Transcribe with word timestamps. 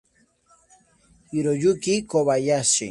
Hiroyuki 1.31 1.93
Kobayashi 2.09 2.79